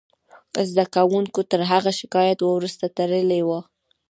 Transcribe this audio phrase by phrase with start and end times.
[0.69, 3.59] زده کوونکو تر هغه شکایت وروسته تړلې وه